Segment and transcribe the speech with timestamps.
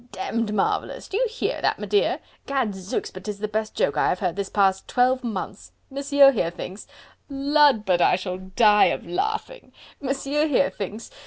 [0.11, 1.07] demmed marvellous...
[1.07, 2.17] do you hear that, m'dear?...
[2.47, 3.11] Gadzooks!
[3.11, 5.73] but 'tis the best joke I have heard this past twelve months....
[5.91, 6.87] Monsieur here thinks...
[7.29, 7.85] Lud!
[7.85, 9.71] but I shall die of laughing....
[10.01, 11.11] Monsieur here thinks...